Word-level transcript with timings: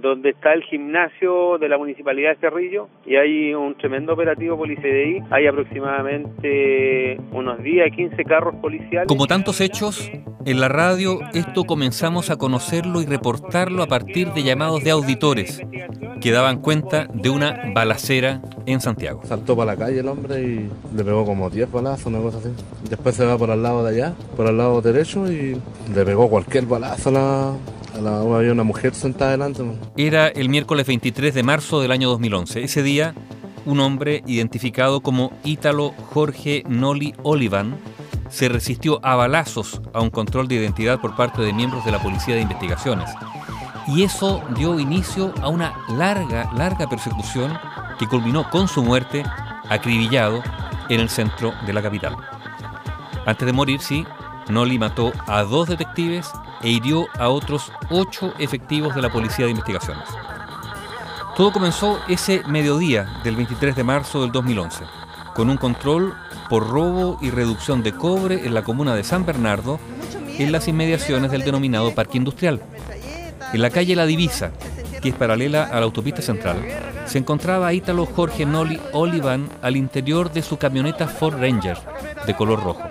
donde 0.00 0.30
está 0.30 0.52
el 0.52 0.62
gimnasio 0.64 1.58
de 1.58 1.68
la 1.68 1.78
Municipalidad 1.78 2.30
de 2.30 2.36
Cerrillo 2.36 2.88
y 3.06 3.16
hay 3.16 3.54
un 3.54 3.76
tremendo 3.76 4.14
operativo 4.14 4.56
policía 4.56 4.90
Hay 5.30 5.46
aproximadamente 5.46 7.18
unos 7.32 7.62
10 7.62 7.86
a 7.86 7.94
15 7.94 8.24
carros 8.24 8.54
policiales. 8.56 9.06
Como 9.08 9.26
tantos 9.26 9.60
hechos, 9.60 10.10
en 10.44 10.60
la 10.60 10.68
radio 10.68 11.20
esto 11.34 11.64
comenzamos 11.64 12.30
a 12.30 12.36
conocerlo 12.36 13.02
y 13.02 13.06
reportarlo 13.06 13.82
a 13.82 13.86
partir 13.86 14.28
de 14.28 14.42
llamados 14.42 14.82
de 14.84 14.90
auditores 14.90 15.62
que 16.20 16.30
daban 16.32 16.60
cuenta 16.60 17.06
de 17.12 17.30
una 17.30 17.72
balacera 17.74 18.42
en 18.66 18.80
Santiago. 18.80 19.22
Saltó 19.24 19.56
para 19.56 19.72
la 19.72 19.78
calle 19.78 20.00
el 20.00 20.08
hombre 20.08 20.40
y 20.42 20.70
le 20.94 21.04
pegó 21.04 21.24
como 21.24 21.50
10 21.50 21.70
balazos, 21.72 22.06
una 22.06 22.20
cosa 22.20 22.38
así. 22.38 22.50
Después 22.88 23.14
se 23.14 23.24
va 23.24 23.38
por 23.38 23.50
el 23.50 23.62
lado 23.62 23.84
de 23.84 23.90
allá, 23.90 24.14
por 24.36 24.46
el 24.46 24.56
lado 24.56 24.80
derecho 24.80 25.30
y 25.30 25.60
le 25.94 26.04
pegó 26.04 26.28
cualquier 26.28 26.66
balazo 26.66 27.08
a 27.08 27.12
la, 27.12 27.52
había 28.08 28.52
una 28.52 28.64
mujer 28.64 28.94
sentada 28.94 29.32
delante. 29.32 29.62
Era 29.96 30.28
el 30.28 30.48
miércoles 30.48 30.86
23 30.86 31.34
de 31.34 31.42
marzo 31.42 31.80
del 31.80 31.92
año 31.92 32.08
2011. 32.08 32.62
Ese 32.62 32.82
día, 32.82 33.14
un 33.66 33.80
hombre 33.80 34.22
identificado 34.26 35.00
como 35.00 35.32
Ítalo 35.44 35.92
Jorge 36.12 36.64
Noli 36.68 37.14
Olivan 37.22 37.78
se 38.28 38.48
resistió 38.48 39.04
a 39.04 39.16
balazos 39.16 39.82
a 39.92 40.00
un 40.00 40.10
control 40.10 40.48
de 40.48 40.54
identidad 40.54 41.00
por 41.00 41.16
parte 41.16 41.42
de 41.42 41.52
miembros 41.52 41.84
de 41.84 41.92
la 41.92 42.02
Policía 42.02 42.36
de 42.36 42.42
Investigaciones. 42.42 43.10
Y 43.88 44.04
eso 44.04 44.42
dio 44.56 44.78
inicio 44.78 45.34
a 45.42 45.48
una 45.48 45.74
larga, 45.88 46.50
larga 46.54 46.88
persecución 46.88 47.58
que 47.98 48.06
culminó 48.06 48.48
con 48.50 48.68
su 48.68 48.84
muerte 48.84 49.24
acribillado 49.68 50.42
en 50.88 51.00
el 51.00 51.08
centro 51.08 51.52
de 51.66 51.72
la 51.72 51.82
capital. 51.82 52.16
Antes 53.26 53.46
de 53.46 53.52
morir, 53.52 53.80
sí, 53.80 54.06
Noli 54.48 54.78
mató 54.78 55.12
a 55.26 55.42
dos 55.42 55.68
detectives 55.68 56.30
e 56.62 56.70
hirió 56.70 57.06
a 57.18 57.28
otros 57.28 57.72
ocho 57.90 58.32
efectivos 58.38 58.94
de 58.94 59.02
la 59.02 59.10
Policía 59.10 59.44
de 59.44 59.52
Investigaciones. 59.52 60.04
Todo 61.36 61.52
comenzó 61.52 61.98
ese 62.08 62.42
mediodía 62.46 63.20
del 63.24 63.36
23 63.36 63.74
de 63.74 63.84
marzo 63.84 64.20
del 64.22 64.32
2011, 64.32 64.84
con 65.34 65.48
un 65.48 65.56
control 65.56 66.14
por 66.48 66.68
robo 66.68 67.18
y 67.22 67.30
reducción 67.30 67.82
de 67.82 67.92
cobre 67.92 68.46
en 68.46 68.52
la 68.52 68.62
comuna 68.62 68.94
de 68.94 69.04
San 69.04 69.24
Bernardo, 69.24 69.78
en 70.38 70.52
las 70.52 70.68
inmediaciones 70.68 71.30
del 71.30 71.44
denominado 71.44 71.94
Parque 71.94 72.18
Industrial. 72.18 72.60
En 73.52 73.62
la 73.62 73.70
calle 73.70 73.96
La 73.96 74.06
Divisa, 74.06 74.52
que 75.00 75.10
es 75.10 75.14
paralela 75.14 75.64
a 75.64 75.80
la 75.80 75.86
autopista 75.86 76.22
central, 76.22 76.58
se 77.06 77.18
encontraba 77.18 77.72
Ítalo 77.72 78.06
Jorge 78.06 78.46
Noli 78.46 78.80
Olivan 78.92 79.48
al 79.62 79.76
interior 79.76 80.32
de 80.32 80.42
su 80.42 80.58
camioneta 80.58 81.08
Ford 81.08 81.40
Ranger 81.40 81.78
de 82.26 82.36
color 82.36 82.62
rojo. 82.62 82.82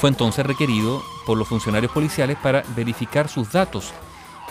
Fue 0.00 0.10
entonces 0.10 0.44
requerido 0.44 1.02
por 1.26 1.38
los 1.38 1.48
funcionarios 1.48 1.92
policiales 1.92 2.36
para 2.42 2.62
verificar 2.76 3.28
sus 3.28 3.52
datos 3.52 3.92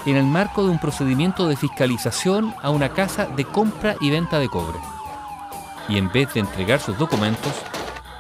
en 0.06 0.18
el 0.18 0.26
marco 0.26 0.64
de 0.64 0.70
un 0.70 0.80
procedimiento 0.80 1.48
de 1.48 1.56
fiscalización 1.56 2.54
a 2.62 2.70
una 2.70 2.90
casa 2.90 3.26
de 3.26 3.46
compra 3.46 3.96
y 4.02 4.10
venta 4.10 4.40
de 4.40 4.50
cobre. 4.50 4.80
Y 5.88 5.98
en 5.98 6.12
vez 6.12 6.34
de 6.34 6.42
entregar 6.42 6.80
sus 6.80 6.98
documentos, 6.98 7.54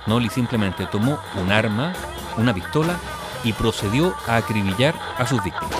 Noli 0.07 0.29
simplemente 0.29 0.85
tomó 0.87 1.17
un 1.41 1.51
arma, 1.51 1.93
una 2.37 2.53
pistola 2.53 2.97
y 3.43 3.53
procedió 3.53 4.13
a 4.27 4.37
acribillar 4.37 4.95
a 5.17 5.25
sus 5.25 5.43
víctimas. 5.43 5.77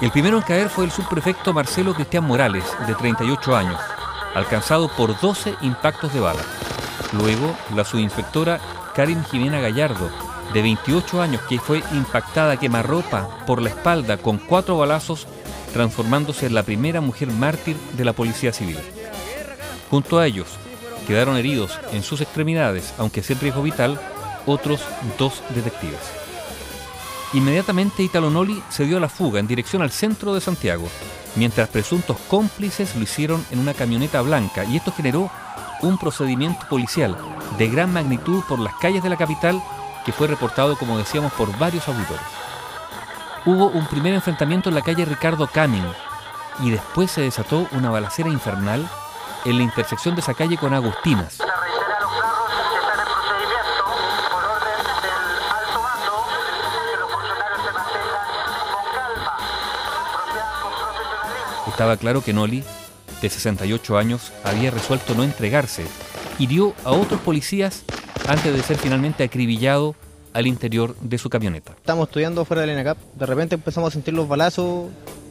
El 0.00 0.10
primero 0.10 0.36
en 0.36 0.42
caer 0.42 0.68
fue 0.68 0.84
el 0.84 0.90
subprefecto 0.90 1.52
Marcelo 1.52 1.94
Cristian 1.94 2.24
Morales, 2.24 2.64
de 2.86 2.94
38 2.94 3.56
años, 3.56 3.80
alcanzado 4.34 4.88
por 4.88 5.18
12 5.18 5.54
impactos 5.62 6.12
de 6.12 6.20
bala. 6.20 6.42
Luego, 7.12 7.54
la 7.74 7.84
subinspectora 7.84 8.58
Karin 8.94 9.24
Jimena 9.24 9.60
Gallardo, 9.60 10.10
de 10.52 10.62
28 10.62 11.22
años 11.22 11.42
que 11.48 11.58
fue 11.58 11.82
impactada 11.92 12.58
quemarropa 12.58 13.44
por 13.46 13.62
la 13.62 13.70
espalda 13.70 14.16
con 14.18 14.38
cuatro 14.38 14.78
balazos, 14.78 15.26
transformándose 15.72 16.46
en 16.46 16.54
la 16.54 16.62
primera 16.62 17.00
mujer 17.00 17.28
mártir 17.28 17.76
de 17.96 18.04
la 18.04 18.12
Policía 18.12 18.52
Civil. 18.52 18.78
Junto 19.90 20.18
a 20.18 20.26
ellos, 20.26 20.48
quedaron 21.06 21.36
heridos 21.36 21.78
en 21.92 22.02
sus 22.02 22.20
extremidades, 22.20 22.94
aunque 22.98 23.22
sin 23.22 23.40
riesgo 23.40 23.62
vital, 23.62 24.00
otros 24.46 24.80
dos 25.18 25.42
detectives. 25.54 26.00
Inmediatamente 27.32 28.02
Italo 28.02 28.30
Noli 28.30 28.62
se 28.68 28.84
dio 28.84 28.98
a 28.98 29.00
la 29.00 29.08
fuga 29.08 29.40
en 29.40 29.48
dirección 29.48 29.82
al 29.82 29.90
centro 29.90 30.34
de 30.34 30.40
Santiago, 30.40 30.88
mientras 31.34 31.68
presuntos 31.68 32.16
cómplices 32.28 32.94
lo 32.94 33.02
hicieron 33.02 33.44
en 33.50 33.58
una 33.58 33.74
camioneta 33.74 34.22
blanca 34.22 34.64
y 34.64 34.76
esto 34.76 34.92
generó 34.92 35.30
un 35.82 35.98
procedimiento 35.98 36.66
policial 36.68 37.16
de 37.58 37.68
gran 37.68 37.92
magnitud 37.92 38.42
por 38.48 38.58
las 38.58 38.74
calles 38.76 39.02
de 39.02 39.10
la 39.10 39.16
capital 39.16 39.60
que 40.04 40.12
fue 40.12 40.26
reportado, 40.26 40.76
como 40.76 40.98
decíamos, 40.98 41.32
por 41.32 41.56
varios 41.58 41.88
auditores. 41.88 42.24
Hubo 43.46 43.66
un 43.66 43.86
primer 43.86 44.14
enfrentamiento 44.14 44.68
en 44.68 44.74
la 44.74 44.82
calle 44.82 45.04
Ricardo 45.04 45.46
Camin 45.46 45.84
y 46.60 46.70
después 46.70 47.10
se 47.10 47.22
desató 47.22 47.66
una 47.72 47.90
balacera 47.90 48.28
infernal 48.28 48.88
en 49.44 49.58
la 49.58 49.62
intersección 49.62 50.14
de 50.14 50.20
esa 50.20 50.34
calle 50.34 50.56
con 50.56 50.72
Agustinas. 50.72 51.38
Estaba 61.68 61.96
claro 61.96 62.22
que 62.22 62.32
Noli, 62.32 62.62
de 63.20 63.28
68 63.28 63.98
años, 63.98 64.32
había 64.44 64.70
resuelto 64.70 65.14
no 65.14 65.24
entregarse. 65.24 65.84
y 66.38 66.46
dio 66.46 66.74
a 66.84 66.90
otros 66.90 67.20
policías 67.20 67.84
antes 68.26 68.54
de 68.54 68.62
ser 68.62 68.76
finalmente 68.78 69.24
acribillado 69.24 69.94
al 70.32 70.46
interior 70.46 70.96
de 71.00 71.18
su 71.18 71.30
camioneta. 71.30 71.72
Estamos 71.72 72.08
estudiando 72.08 72.44
fuera 72.44 72.62
del 72.62 72.70
ENACAP, 72.70 72.98
de 73.14 73.26
repente 73.26 73.54
empezamos 73.54 73.88
a 73.88 73.92
sentir 73.92 74.14
los 74.14 74.26
balazos, 74.26 74.90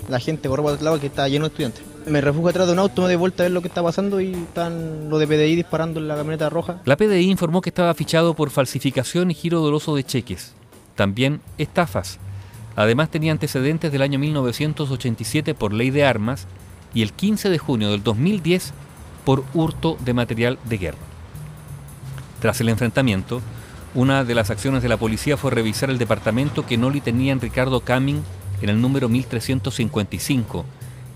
la 0.09 0.19
gente 0.19 0.47
corre 0.47 0.61
por 0.61 0.71
otro 0.73 0.85
lado 0.85 0.99
que 0.99 1.07
está 1.07 1.27
lleno 1.27 1.45
de 1.45 1.49
estudiantes. 1.49 1.83
Me 2.05 2.21
refugio 2.21 2.49
atrás 2.49 2.67
de 2.67 2.73
un 2.73 2.79
auto, 2.79 3.01
me 3.01 3.07
doy 3.07 3.15
vuelta 3.15 3.43
a 3.43 3.45
ver 3.45 3.51
lo 3.51 3.61
que 3.61 3.67
está 3.67 3.81
pasando 3.81 4.19
y 4.21 4.33
están 4.33 5.09
los 5.09 5.19
de 5.19 5.27
PDI 5.27 5.55
disparando 5.55 5.99
en 5.99 6.07
la 6.07 6.15
camioneta 6.15 6.49
roja. 6.49 6.81
La 6.85 6.97
PDI 6.97 7.29
informó 7.29 7.61
que 7.61 7.69
estaba 7.69 7.93
fichado 7.93 8.33
por 8.33 8.49
falsificación 8.49 9.31
y 9.31 9.33
giro 9.33 9.61
doloso 9.61 9.95
de 9.95 10.03
cheques, 10.03 10.53
también 10.95 11.41
estafas. 11.57 12.19
Además 12.75 13.09
tenía 13.09 13.31
antecedentes 13.31 13.91
del 13.91 14.01
año 14.01 14.19
1987 14.19 15.53
por 15.53 15.73
ley 15.73 15.91
de 15.91 16.05
armas 16.05 16.47
y 16.93 17.01
el 17.01 17.13
15 17.13 17.49
de 17.49 17.57
junio 17.57 17.91
del 17.91 18.03
2010 18.03 18.73
por 19.25 19.43
hurto 19.53 19.97
de 20.03 20.13
material 20.13 20.59
de 20.65 20.77
guerra. 20.77 21.12
Tras 22.43 22.59
el 22.59 22.67
enfrentamiento, 22.67 23.41
una 23.95 24.25
de 24.25 24.35
las 24.35 24.49
acciones 24.49 24.83
de 24.83 24.89
la 24.89 24.97
policía 24.97 25.37
fue 25.37 25.49
revisar 25.49 25.89
el 25.89 25.97
departamento 25.97 26.65
que 26.65 26.77
Noli 26.77 26.99
tenía 26.99 27.31
en 27.31 27.39
Ricardo 27.39 27.79
Camin 27.79 28.21
en 28.61 28.67
el 28.69 28.81
número 28.81 29.07
1355 29.07 30.65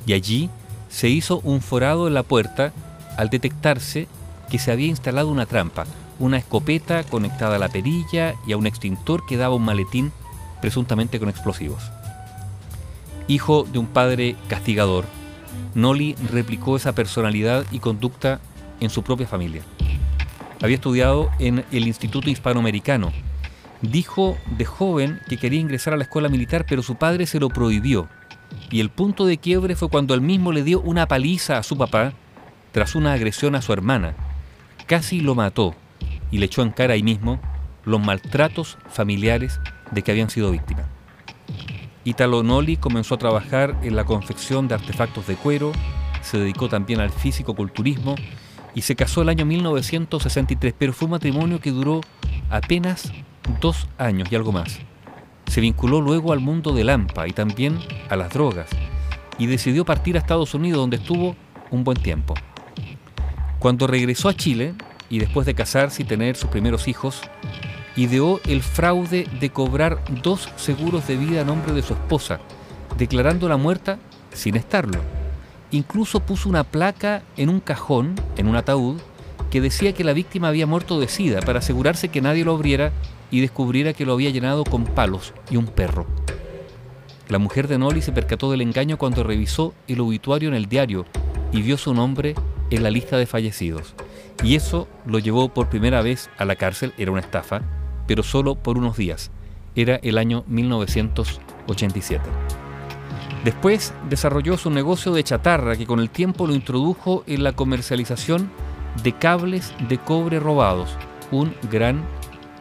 y 0.05 0.13
allí 0.13 0.49
se 0.87 1.09
hizo 1.09 1.41
un 1.43 1.59
forado 1.59 2.07
en 2.07 2.13
la 2.13 2.23
puerta 2.23 2.71
al 3.17 3.29
detectarse 3.29 4.07
que 4.49 4.57
se 4.57 4.71
había 4.71 4.87
instalado 4.87 5.27
una 5.27 5.45
trampa, 5.45 5.85
una 6.17 6.37
escopeta 6.37 7.03
conectada 7.03 7.57
a 7.57 7.59
la 7.59 7.67
perilla 7.67 8.35
y 8.47 8.53
a 8.53 8.57
un 8.57 8.65
extintor 8.65 9.25
que 9.25 9.35
daba 9.35 9.55
un 9.55 9.65
maletín 9.65 10.13
presuntamente 10.61 11.19
con 11.19 11.27
explosivos. 11.27 11.91
Hijo 13.27 13.67
de 13.69 13.79
un 13.79 13.87
padre 13.87 14.37
castigador, 14.47 15.03
Noli 15.75 16.15
replicó 16.31 16.77
esa 16.77 16.95
personalidad 16.95 17.65
y 17.69 17.79
conducta 17.79 18.39
en 18.79 18.89
su 18.89 19.03
propia 19.03 19.27
familia. 19.27 19.63
Había 20.61 20.75
estudiado 20.75 21.29
en 21.39 21.63
el 21.71 21.87
Instituto 21.87 22.29
Hispanoamericano. 22.29 23.11
Dijo 23.81 24.37
de 24.57 24.65
joven 24.65 25.19
que 25.29 25.37
quería 25.37 25.59
ingresar 25.59 25.93
a 25.93 25.97
la 25.97 26.03
escuela 26.03 26.29
militar, 26.29 26.65
pero 26.67 26.81
su 26.81 26.95
padre 26.95 27.27
se 27.27 27.39
lo 27.39 27.49
prohibió. 27.49 28.09
Y 28.71 28.79
el 28.79 28.89
punto 28.89 29.25
de 29.25 29.37
quiebre 29.37 29.75
fue 29.75 29.89
cuando 29.89 30.15
él 30.15 30.21
mismo 30.21 30.51
le 30.51 30.63
dio 30.63 30.81
una 30.81 31.07
paliza 31.07 31.57
a 31.57 31.63
su 31.63 31.77
papá 31.77 32.13
tras 32.71 32.95
una 32.95 33.13
agresión 33.13 33.53
a 33.55 33.61
su 33.61 33.71
hermana. 33.71 34.15
Casi 34.87 35.19
lo 35.19 35.35
mató 35.35 35.75
y 36.31 36.39
le 36.39 36.47
echó 36.47 36.63
en 36.63 36.71
cara 36.71 36.95
ahí 36.95 37.03
mismo 37.03 37.39
los 37.85 38.01
maltratos 38.01 38.77
familiares 38.89 39.59
de 39.91 40.01
que 40.01 40.11
habían 40.11 40.29
sido 40.29 40.51
víctimas. 40.51 40.85
Italo 42.03 42.41
Noli 42.41 42.77
comenzó 42.77 43.15
a 43.15 43.19
trabajar 43.19 43.77
en 43.83 43.95
la 43.95 44.05
confección 44.05 44.67
de 44.67 44.75
artefactos 44.75 45.27
de 45.27 45.35
cuero, 45.35 45.71
se 46.21 46.39
dedicó 46.39 46.67
también 46.67 46.99
al 46.99 47.11
físico-culturismo 47.11 48.15
y 48.77 48.83
se 48.83 48.95
casó 48.95 49.23
el 49.23 49.29
año 49.29 49.43
1963, 49.43 50.71
pero 50.77 50.93
fue 50.93 51.07
un 51.07 51.13
matrimonio 51.13 51.59
que 51.59 51.71
duró 51.71 52.01
apenas 52.47 53.11
dos 53.59 53.87
años 53.97 54.31
y 54.31 54.35
algo 54.35 54.51
más. 54.51 54.77
Se 55.47 55.61
vinculó 55.61 55.99
luego 55.99 56.31
al 56.31 56.41
mundo 56.41 56.73
del 56.73 56.89
AMPA 56.89 57.27
y 57.27 57.31
también 57.31 57.79
a 58.07 58.15
las 58.15 58.31
drogas 58.31 58.69
y 59.39 59.47
decidió 59.47 59.83
partir 59.83 60.15
a 60.15 60.19
Estados 60.19 60.53
Unidos 60.53 60.77
donde 60.77 60.97
estuvo 60.97 61.35
un 61.71 61.83
buen 61.83 61.97
tiempo. 61.97 62.35
Cuando 63.57 63.87
regresó 63.87 64.29
a 64.29 64.35
Chile 64.35 64.75
y 65.09 65.17
después 65.17 65.47
de 65.47 65.55
casarse 65.55 66.03
y 66.03 66.05
tener 66.05 66.35
sus 66.35 66.51
primeros 66.51 66.87
hijos, 66.87 67.23
ideó 67.95 68.39
el 68.45 68.61
fraude 68.61 69.27
de 69.39 69.49
cobrar 69.49 70.03
dos 70.21 70.49
seguros 70.55 71.07
de 71.07 71.17
vida 71.17 71.41
a 71.41 71.45
nombre 71.45 71.73
de 71.73 71.81
su 71.81 71.93
esposa, 71.93 72.41
declarándola 72.95 73.57
muerta 73.57 73.97
sin 74.33 74.55
estarlo 74.55 75.16
Incluso 75.71 76.21
puso 76.21 76.47
una 76.49 76.63
placa 76.63 77.23
en 77.35 77.49
un 77.49 77.59
cajón, 77.59 78.15
en 78.37 78.47
un 78.47 78.55
ataúd, 78.55 78.97
que 79.51 79.61
decía 79.61 79.93
que 79.93 80.03
la 80.03 80.13
víctima 80.13 80.47
había 80.49 80.67
muerto 80.67 80.99
de 80.99 81.07
sida 81.07 81.41
para 81.41 81.59
asegurarse 81.59 82.09
que 82.09 82.21
nadie 82.21 82.45
lo 82.45 82.53
abriera 82.53 82.91
y 83.31 83.41
descubriera 83.41 83.93
que 83.93 84.05
lo 84.05 84.13
había 84.13 84.29
llenado 84.29 84.63
con 84.63 84.85
palos 84.85 85.33
y 85.49 85.57
un 85.57 85.65
perro. 85.65 86.05
La 87.29 87.39
mujer 87.39 87.67
de 87.67 87.77
Noli 87.77 88.01
se 88.01 88.13
percató 88.13 88.49
del 88.51 88.61
engaño 88.61 88.97
cuando 88.97 89.23
revisó 89.23 89.73
el 89.87 89.99
obituario 89.99 90.47
en 90.47 90.55
el 90.55 90.67
diario 90.67 91.05
y 91.51 91.61
vio 91.61 91.77
su 91.77 91.93
nombre 91.93 92.35
en 92.69 92.83
la 92.83 92.89
lista 92.89 93.17
de 93.17 93.25
fallecidos. 93.25 93.95
Y 94.43 94.55
eso 94.55 94.87
lo 95.05 95.19
llevó 95.19 95.49
por 95.49 95.69
primera 95.69 96.01
vez 96.01 96.29
a 96.37 96.45
la 96.45 96.55
cárcel, 96.55 96.93
era 96.97 97.11
una 97.11 97.21
estafa, 97.21 97.61
pero 98.07 98.23
solo 98.23 98.55
por 98.55 98.77
unos 98.77 98.95
días. 98.95 99.31
Era 99.75 99.97
el 99.97 100.17
año 100.17 100.45
1987. 100.47 102.23
Después 103.43 103.93
desarrolló 104.09 104.57
su 104.57 104.69
negocio 104.69 105.13
de 105.13 105.23
chatarra 105.23 105.75
que 105.75 105.85
con 105.85 105.99
el 105.99 106.09
tiempo 106.09 106.47
lo 106.47 106.55
introdujo 106.55 107.23
en 107.27 107.43
la 107.43 107.53
comercialización 107.53 108.49
de 109.03 109.13
cables 109.13 109.73
de 109.87 109.97
cobre 109.97 110.39
robados, 110.39 110.89
un 111.31 111.53
gran 111.69 112.03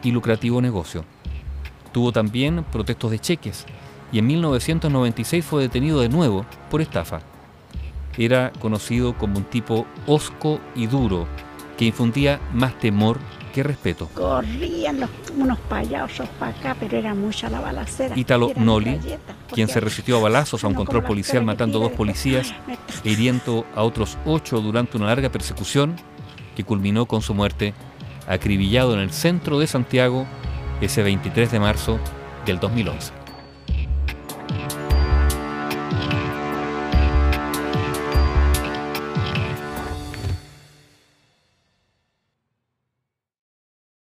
y 0.03 0.11
lucrativo 0.11 0.61
negocio. 0.61 1.03
Tuvo 1.91 2.11
también 2.11 2.63
protestos 2.71 3.11
de 3.11 3.19
cheques 3.19 3.65
y 4.11 4.19
en 4.19 4.27
1996 4.27 5.43
fue 5.43 5.63
detenido 5.63 5.99
de 5.99 6.09
nuevo 6.09 6.45
por 6.69 6.81
estafa. 6.81 7.21
Era 8.17 8.51
conocido 8.59 9.17
como 9.17 9.37
un 9.37 9.43
tipo 9.43 9.85
hosco 10.05 10.59
y 10.75 10.87
duro, 10.87 11.27
que 11.77 11.85
infundía 11.85 12.39
más 12.53 12.77
temor 12.79 13.19
respeto. 13.63 14.09
Corrían 14.13 14.99
los, 14.99 15.09
unos 15.35 15.59
payasos 15.59 16.27
para 16.39 16.51
acá, 16.51 16.75
pero 16.79 16.97
era 16.97 17.13
mucha 17.13 17.49
la 17.49 17.59
balacera. 17.59 18.17
Ítalo 18.17 18.51
Noli, 18.55 18.99
quien 19.53 19.67
se 19.67 19.79
resistió 19.79 20.17
a 20.17 20.21
balazos 20.21 20.63
a 20.63 20.67
un 20.67 20.73
control 20.73 21.03
policial 21.03 21.43
matando 21.43 21.79
a 21.79 21.83
dos 21.83 21.91
policías 21.91 22.53
e 23.03 23.09
hiriendo 23.09 23.65
a 23.75 23.83
otros 23.83 24.17
ocho 24.25 24.61
durante 24.61 24.97
una 24.97 25.07
larga 25.07 25.29
persecución 25.29 25.95
que 26.55 26.63
culminó 26.63 27.05
con 27.05 27.21
su 27.21 27.33
muerte 27.33 27.73
acribillado 28.27 28.93
en 28.93 28.99
el 28.99 29.11
centro 29.11 29.59
de 29.59 29.67
Santiago 29.67 30.25
ese 30.81 31.01
23 31.03 31.51
de 31.51 31.59
marzo 31.59 31.99
del 32.45 32.59
2011. 32.59 33.16